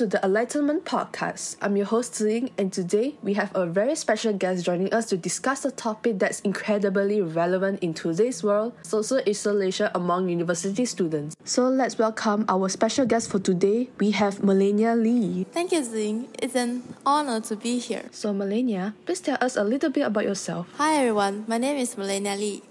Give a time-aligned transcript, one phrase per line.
[0.00, 1.56] to the Enlightenment Podcast.
[1.60, 5.18] I'm your host Ziying, and today we have a very special guest joining us to
[5.18, 11.36] discuss a topic that's incredibly relevant in today's world social isolation among university students.
[11.44, 13.90] So let's welcome our special guest for today.
[13.98, 15.44] We have Melania Lee.
[15.52, 16.28] Thank you, Ziying.
[16.40, 18.08] It's an honor to be here.
[18.10, 20.66] So, Melania, please tell us a little bit about yourself.
[20.78, 21.44] Hi, everyone.
[21.46, 22.62] My name is Melania Lee.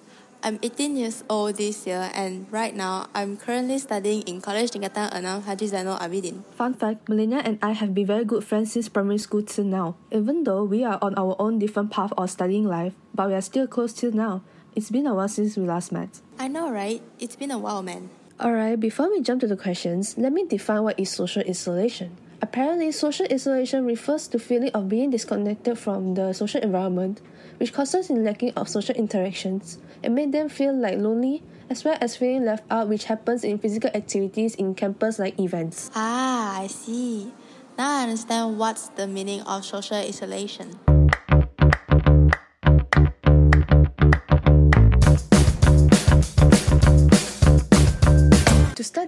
[0.41, 5.11] I'm 18 years old this year, and right now I'm currently studying in College Tingkatan
[5.11, 6.47] 6 Haji Zainal Abidin.
[6.55, 9.99] Fun fact Melania and I have been very good friends since primary school till now.
[10.15, 13.43] Even though we are on our own different path of studying life, but we are
[13.43, 14.41] still close till now.
[14.75, 16.23] It's been a while since we last met.
[16.39, 17.03] I know, right?
[17.19, 18.09] It's been a while, man.
[18.39, 22.15] Alright, before we jump to the questions, let me define what is social isolation.
[22.41, 27.21] Apparently, social isolation refers to feeling of being disconnected from the social environment,
[27.57, 31.97] which causes in lacking of social interactions and make them feel like lonely, as well
[31.99, 35.91] as feeling left out, which happens in physical activities in campus like events.
[35.95, 37.33] Ah, I see.
[37.77, 40.79] Now I understand what's the meaning of social isolation.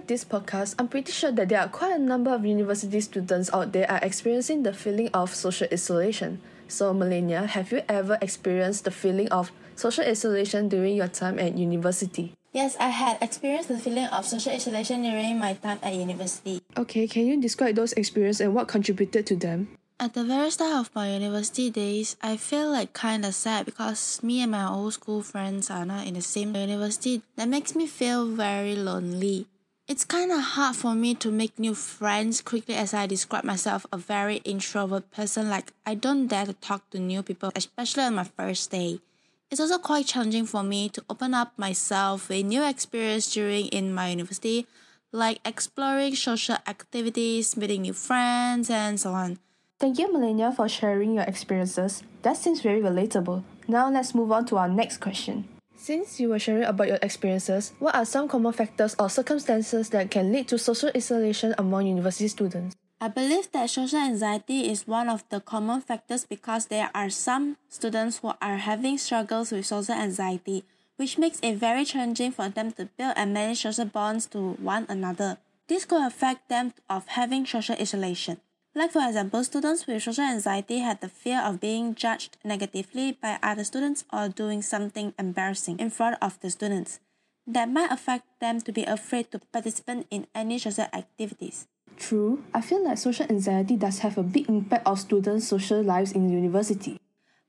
[0.06, 3.72] This podcast, I'm pretty sure that there are quite a number of university students out
[3.72, 6.40] there are experiencing the feeling of social isolation.
[6.66, 11.56] So, Melania, have you ever experienced the feeling of social isolation during your time at
[11.56, 12.34] university?
[12.52, 16.60] Yes, I had experienced the feeling of social isolation during my time at university.
[16.76, 19.68] Okay, can you describe those experiences and what contributed to them?
[20.00, 24.42] At the very start of my university days, I feel like kinda sad because me
[24.42, 27.22] and my old school friends are not in the same university.
[27.36, 29.46] That makes me feel very lonely.
[29.92, 33.98] It's kinda hard for me to make new friends quickly as I describe myself a
[33.98, 38.24] very introvert person like I don't dare to talk to new people, especially on my
[38.24, 39.02] first day.
[39.50, 43.92] It's also quite challenging for me to open up myself with new experience during in
[43.92, 44.66] my university,
[45.12, 49.40] like exploring social activities, meeting new friends, and so on.
[49.78, 52.02] Thank you, Melania, for sharing your experiences.
[52.22, 53.44] That seems very relatable.
[53.68, 55.51] Now let's move on to our next question.
[55.82, 60.12] Since you were sharing about your experiences, what are some common factors or circumstances that
[60.12, 62.76] can lead to social isolation among university students?
[63.00, 67.56] I believe that social anxiety is one of the common factors because there are some
[67.68, 70.62] students who are having struggles with social anxiety,
[70.98, 74.86] which makes it very challenging for them to build and manage social bonds to one
[74.88, 75.38] another.
[75.66, 78.38] This could affect them of having social isolation.
[78.74, 83.38] Like for example, students with social anxiety had the fear of being judged negatively by
[83.42, 86.98] other students or doing something embarrassing in front of the students.
[87.46, 91.66] That might affect them to be afraid to participate in any social activities.
[91.98, 96.12] True, I feel like social anxiety does have a big impact on students' social lives
[96.12, 96.98] in university.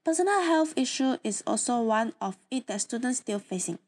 [0.03, 3.79] Personal health issue is also one of it that students still facing.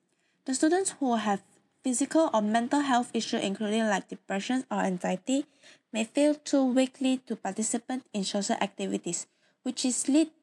[0.45, 1.43] The students who have
[1.85, 5.45] physical or mental health issue including like depression or anxiety
[5.93, 9.27] may feel too weakly to participate in social activities,
[9.61, 10.33] which is lead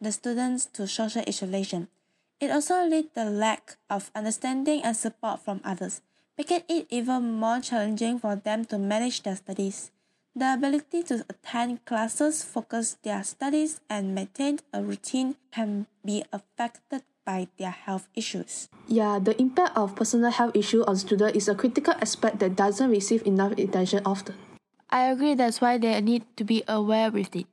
[0.00, 1.88] the students to social isolation.
[2.38, 6.02] It also lead the lack of understanding and support from others
[6.38, 9.90] making it even more challenging for them to manage their studies.
[10.34, 17.02] The ability to attend classes, focus their studies, and maintain a routine can be affected
[17.26, 18.70] by their health issues.
[18.86, 22.88] Yeah, the impact of personal health issue on students is a critical aspect that doesn't
[22.88, 24.36] receive enough attention often.
[24.88, 27.46] I agree that's why they need to be aware with it.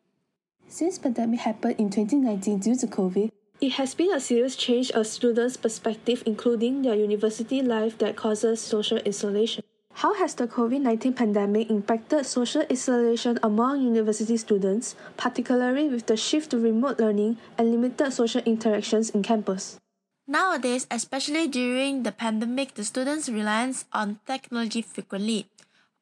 [0.69, 5.07] Since pandemic happened in 2019 due to COVID, it has been a serious change of
[5.07, 9.63] students' perspective, including their university life that causes social isolation.
[10.03, 16.18] How has the COVID 19 pandemic impacted social isolation among university students, particularly with the
[16.18, 19.80] shift to remote learning and limited social interactions in campus?
[20.28, 25.47] Nowadays, especially during the pandemic, the students rely on technology frequently.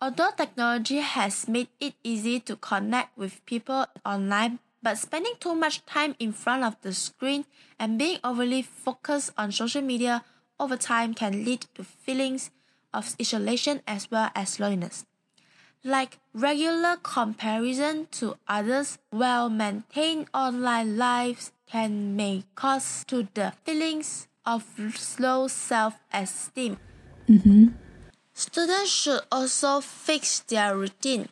[0.02, 5.86] Although technology has made it easy to connect with people online, but spending too much
[5.86, 7.46] time in front of the screen
[7.78, 10.26] and being overly focused on social media
[10.60, 12.50] over time can lead to feelings
[12.94, 15.06] of isolation as well as loneliness.
[15.84, 24.28] Like regular comparison to others well maintained online lives can may cause to the feelings
[24.46, 24.66] of
[25.20, 26.78] low self-esteem.
[27.28, 27.68] Mm-hmm.
[28.34, 31.30] Students should also fix their routine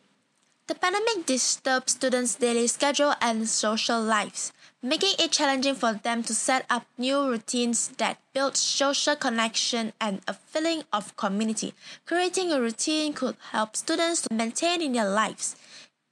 [0.70, 6.34] the pandemic disturbs students' daily schedule and social lives, making it challenging for them to
[6.34, 11.74] set up new routines that build social connection and a feeling of community.
[12.06, 15.56] Creating a routine could help students to maintain in their lives.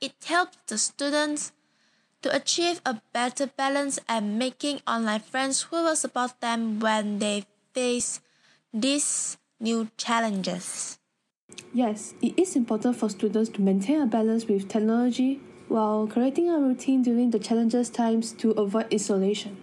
[0.01, 1.53] It helps the students
[2.23, 7.47] to achieve a better balance and making online friends who will support them when they
[7.73, 8.21] face
[8.75, 10.99] these new challenges.
[11.73, 16.59] Yes, it is important for students to maintain a balance with technology while creating a
[16.59, 19.57] routine during the challenges times to avoid isolation.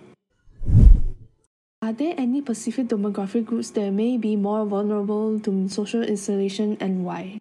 [1.82, 7.06] Are there any specific demographic groups that may be more vulnerable to social isolation and
[7.06, 7.40] why?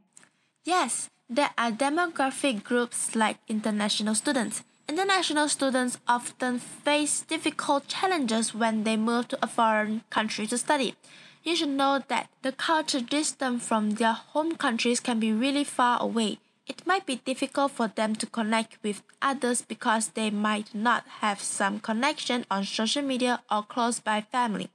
[0.64, 4.62] Yes, there are demographic groups like international students.
[4.87, 10.94] International students often face difficult challenges when they move to a foreign country to study.
[11.43, 16.02] You should know that the culture distance from their home countries can be really far
[16.02, 16.38] away.
[16.66, 21.40] It might be difficult for them to connect with others because they might not have
[21.40, 24.70] some connection on social media or close by family.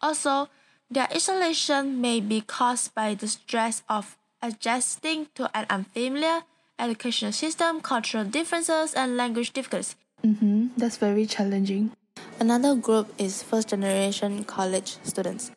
[0.00, 0.48] Also,
[0.90, 6.42] their isolation may be caused by the stress of adjusting to an unfamiliar
[6.78, 9.96] educational system, cultural differences, and language difficulties.
[10.24, 11.92] Mm-hmm, that's very challenging.
[12.40, 15.50] Another group is first generation college students.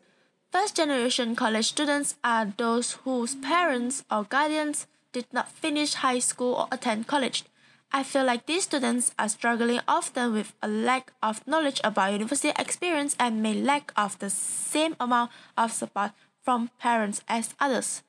[0.51, 4.87] First generation college students are those whose parents or guardians
[5.17, 7.43] did not finish high school or attend college.
[7.91, 12.53] I feel like these students are struggling often with a lack of knowledge about university
[12.59, 16.11] experience and may lack of the same amount of support
[16.43, 18.03] from parents as others.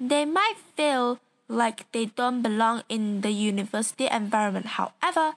[0.00, 4.80] They might feel like they don't belong in the university environment.
[4.80, 5.34] However,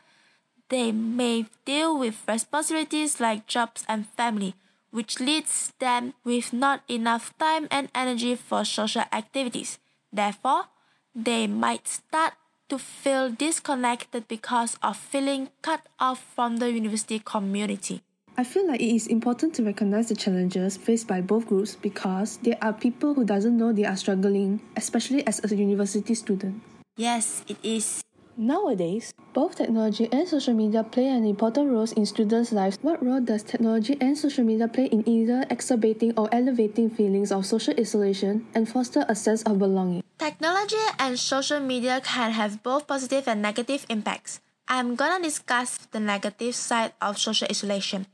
[0.69, 4.55] they may deal with responsibilities like jobs and family,
[4.89, 9.79] which leaves them with not enough time and energy for social activities.
[10.11, 10.71] Therefore,
[11.15, 12.33] they might start
[12.69, 18.01] to feel disconnected because of feeling cut off from the university community.
[18.37, 22.37] I feel like it is important to recognize the challenges faced by both groups because
[22.43, 26.63] there are people who doesn't know they are struggling, especially as a university student.
[26.95, 28.01] Yes, it is.
[28.41, 32.79] Nowadays, both technology and social media play an important role in students' lives.
[32.81, 37.45] What role does technology and social media play in either exacerbating or elevating feelings of
[37.45, 40.01] social isolation and foster a sense of belonging?
[40.17, 44.41] Technology and social media can have both positive and negative impacts.
[44.67, 48.07] I'm gonna discuss the negative side of social isolation.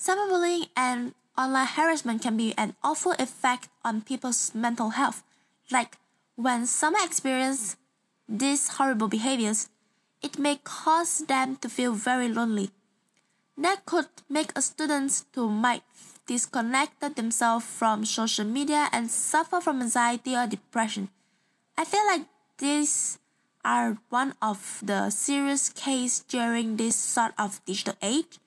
[0.00, 5.22] Cyberbullying and online harassment can be an awful effect on people's mental health.
[5.70, 5.98] Like
[6.36, 7.76] when someone experiences
[8.26, 9.68] these horrible behaviors,
[10.24, 12.70] it may cause them to feel very lonely.
[13.58, 15.82] That could make a student who might
[16.26, 21.10] disconnect themselves from social media and suffer from anxiety or depression.
[21.76, 22.24] I feel like
[22.56, 23.18] these
[23.64, 28.38] are one of the serious cases during this sort of digital age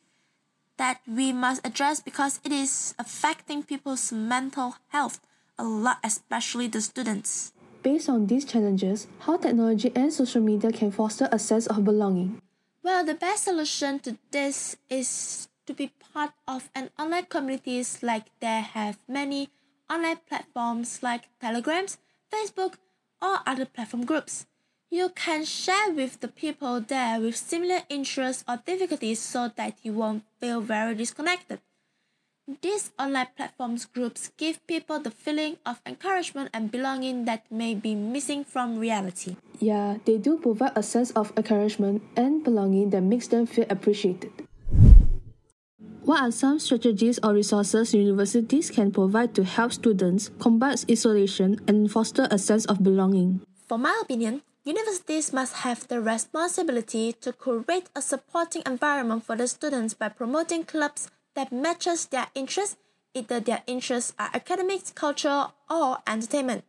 [0.78, 5.20] that we must address because it is affecting people's mental health
[5.58, 7.52] a lot, especially the students.
[7.88, 12.42] Based on these challenges, how technology and social media can foster a sense of belonging?
[12.84, 18.26] Well, the best solution to this is to be part of an online communities like
[18.42, 19.52] there have many
[19.90, 21.98] online platforms like Telegrams,
[22.30, 22.74] Facebook,
[23.22, 24.48] or other platform groups.
[24.92, 29.94] You can share with the people there with similar interests or difficulties so that you
[29.94, 31.62] won't feel very disconnected.
[32.48, 37.94] These online platforms groups give people the feeling of encouragement and belonging that may be
[37.94, 39.36] missing from reality.
[39.60, 44.32] Yeah, they do provide a sense of encouragement and belonging that makes them feel appreciated.
[46.08, 51.92] What are some strategies or resources universities can provide to help students combat isolation and
[51.92, 53.42] foster a sense of belonging?
[53.68, 59.50] For my opinion, universities must have the responsibility to create a supporting environment for the
[59.50, 62.78] students by promoting clubs that matches their interests,
[63.14, 66.64] either their interests are academics, culture, or entertainment.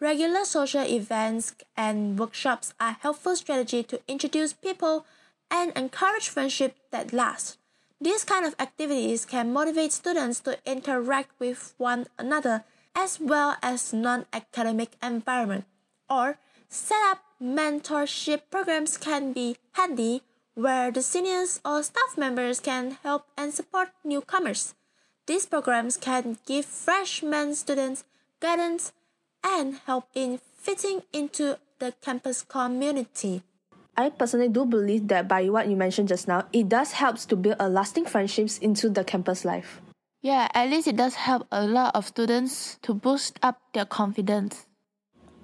[0.00, 5.04] Regular social events and workshops are helpful strategy to introduce people
[5.50, 7.58] and encourage friendship that lasts.
[8.00, 13.92] These kind of activities can motivate students to interact with one another as well as
[13.92, 15.66] non-academic environment.
[16.08, 16.38] Or
[16.70, 20.22] set up mentorship programs can be handy
[20.56, 24.74] where the seniors or staff members can help and support newcomers.
[25.26, 28.04] These programs can give freshman students
[28.40, 28.92] guidance
[29.44, 33.42] and help in fitting into the campus community.
[33.96, 37.36] I personally do believe that by what you mentioned just now, it does help to
[37.36, 39.80] build a lasting friendships into the campus life.
[40.22, 44.66] Yeah, at least it does help a lot of students to boost up their confidence.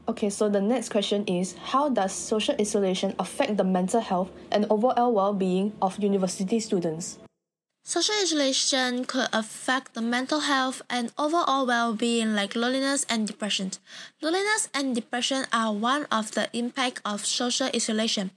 [0.08, 4.66] Okay, so the next question is How does social isolation affect the mental health and
[4.68, 7.18] overall well being of university students?
[7.84, 13.72] Social isolation could affect the mental health and overall well being, like loneliness and depression.
[14.20, 18.30] Loneliness and depression are one of the impact of social isolation.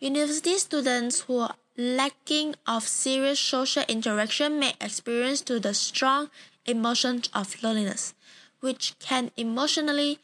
[0.00, 6.30] University students who are lacking of serious social interaction may experience to the strong
[6.66, 8.14] emotion of loneliness,
[8.60, 10.18] which can emotionally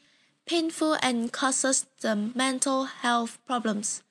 [0.47, 4.01] painful and causes the mental health problems.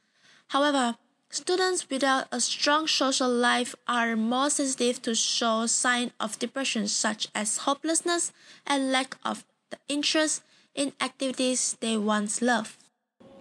[0.48, 0.96] However,
[1.30, 7.28] students without a strong social life are more sensitive to show signs of depression such
[7.34, 8.32] as hopelessness
[8.66, 10.42] and lack of the interest
[10.74, 12.76] in activities they once loved.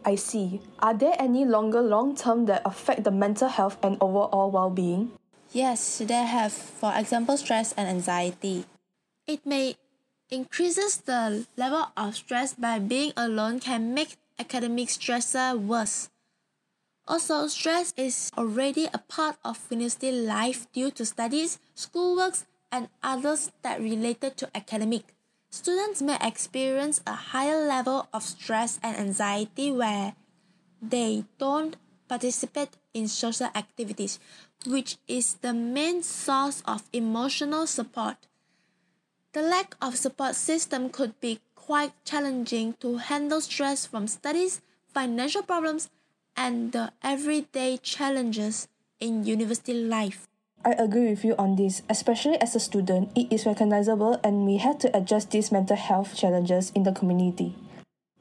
[0.06, 0.62] I see.
[0.80, 5.12] Are there any longer long term that affect the mental health and overall well being?
[5.52, 8.66] Yes, they have, for example, stress and anxiety.
[9.28, 9.76] It may
[10.30, 16.10] increases the level of stress by being alone can make academic stressor worse.
[17.08, 23.52] Also, stress is already a part of university life due to studies, schoolworks, and others
[23.62, 25.14] that related to academic.
[25.52, 30.16] Students may experience a higher level of stress and anxiety where
[30.82, 31.78] they don't
[32.08, 34.20] participate in social activities,
[34.66, 38.18] which is the main source of emotional support.
[39.36, 45.44] The lack of support system could be quite challenging to handle stress from studies, financial
[45.44, 45.90] problems,
[46.38, 48.70] and the everyday challenges
[49.02, 50.30] in university life.
[50.64, 51.82] I agree with you on this.
[51.90, 56.16] Especially as a student, it is recognizable and we have to address these mental health
[56.16, 57.58] challenges in the community.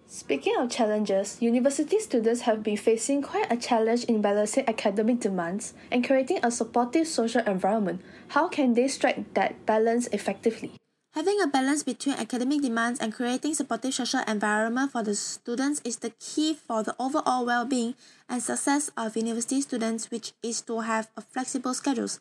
[0.09, 5.75] Speaking of challenges, university students have been facing quite a challenge in balancing academic demands
[5.93, 8.03] and creating a supportive social environment.
[8.35, 10.73] How can they strike that balance effectively?
[11.15, 15.99] Having a balance between academic demands and creating supportive social environment for the students is
[15.99, 17.95] the key for the overall well-being
[18.29, 22.19] and success of university students which is to have a flexible schedules.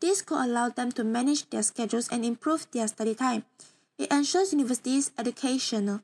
[0.00, 3.44] This could allow them to manage their schedules and improve their study time.
[3.96, 6.02] It ensures universities' education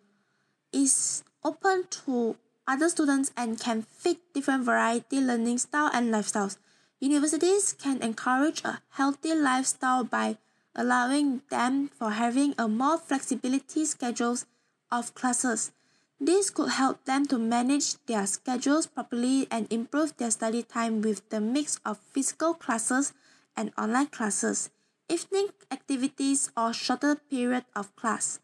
[0.73, 2.37] is open to
[2.69, 6.57] other students and can fit different variety learning style and lifestyles.
[7.01, 10.37] Universities can encourage a healthy lifestyle by
[10.75, 14.47] allowing them for having a more flexibility schedules
[14.91, 15.73] of classes.
[16.21, 21.29] This could help them to manage their schedules properly and improve their study time with
[21.31, 23.13] the mix of physical classes
[23.57, 24.71] and online classes,
[25.09, 28.41] evening activities, or shorter period of class.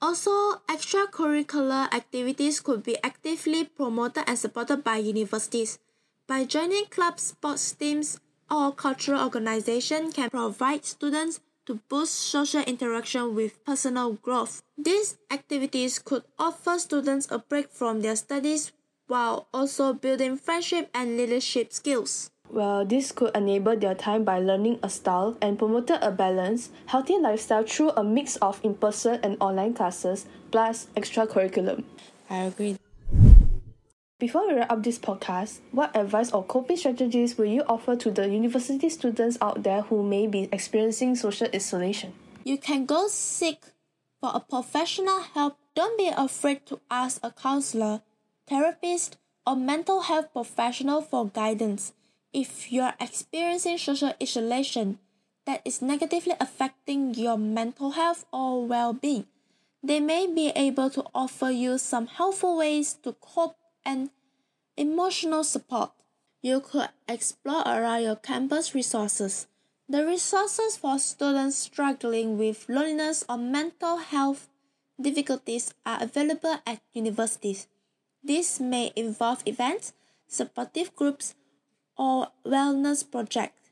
[0.00, 5.78] Also, extracurricular activities could be actively promoted and supported by universities.
[6.26, 13.34] By joining clubs, sports teams, or cultural organizations can provide students to boost social interaction
[13.34, 14.62] with personal growth.
[14.76, 18.72] These activities could offer students a break from their studies
[19.06, 22.30] while also building friendship and leadership skills.
[22.50, 27.18] Well, this could enable their time by learning a style and promoting a balanced, healthy
[27.18, 31.84] lifestyle through a mix of in person and online classes plus extracurriculum.
[32.30, 32.76] I agree.
[34.24, 38.10] Before we wrap up this podcast, what advice or coping strategies will you offer to
[38.10, 42.14] the university students out there who may be experiencing social isolation?
[42.42, 43.60] You can go seek
[44.22, 45.58] for a professional help.
[45.74, 48.00] Don't be afraid to ask a counselor,
[48.48, 51.92] therapist, or mental health professional for guidance
[52.32, 55.00] if you are experiencing social isolation
[55.44, 59.26] that is negatively affecting your mental health or well being,
[59.82, 64.10] they may be able to offer you some helpful ways to cope and
[64.76, 65.92] emotional support.
[66.42, 69.46] You could explore around your campus resources.
[69.88, 74.48] The resources for students struggling with loneliness or mental health
[75.00, 77.66] difficulties are available at universities.
[78.22, 79.92] This may involve events,
[80.26, 81.34] supportive groups,
[81.96, 83.70] or wellness projects.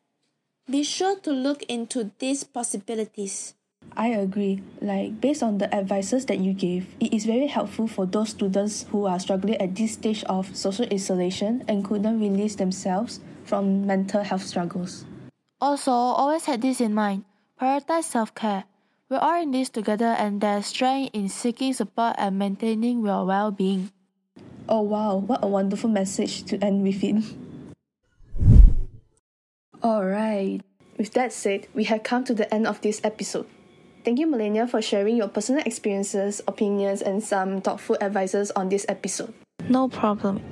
[0.71, 3.55] Be sure to look into these possibilities.
[3.97, 4.63] I agree.
[4.81, 8.87] Like, based on the advices that you gave, it is very helpful for those students
[8.91, 14.23] who are struggling at this stage of social isolation and couldn't release themselves from mental
[14.23, 15.05] health struggles.
[15.61, 17.25] Also, always have this in mind
[17.63, 18.65] prioritize self care.
[19.09, 23.93] We're in this together, and there's strength in seeking support and maintaining your well being.
[24.69, 27.23] Oh, wow, what a wonderful message to end with it.
[29.85, 30.63] Alright,
[30.97, 33.47] with that said, we have come to the end of this episode.
[34.05, 38.85] Thank you, Melania, for sharing your personal experiences, opinions, and some thoughtful advices on this
[38.89, 39.33] episode.
[39.69, 40.43] No problem.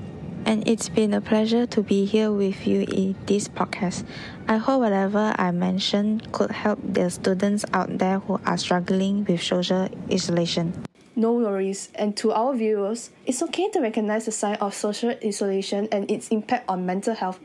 [0.46, 4.04] And it's been a pleasure to be here with you in this podcast.
[4.46, 9.42] I hope whatever I mentioned could help the students out there who are struggling with
[9.42, 10.84] social isolation.
[11.16, 15.88] No worries, and to our viewers, it's okay to recognize the sign of social isolation
[15.90, 17.40] and its impact on mental health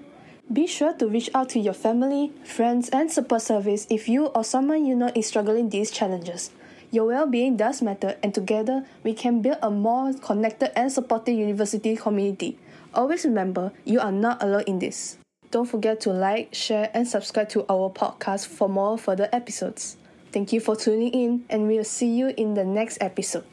[0.51, 4.43] be sure to reach out to your family, friends, and support service if you or
[4.43, 6.51] someone you know is struggling these challenges.
[6.91, 11.35] Your well being does matter, and together we can build a more connected and supportive
[11.35, 12.57] university community.
[12.93, 15.17] Always remember, you are not alone in this.
[15.51, 19.97] Don't forget to like, share, and subscribe to our podcast for more further episodes.
[20.31, 23.45] Thank you for tuning in, and we'll see you in the next episode.